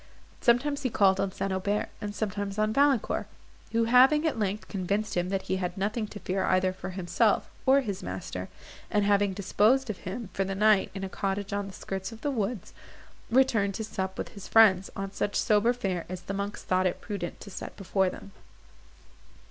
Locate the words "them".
18.09-18.31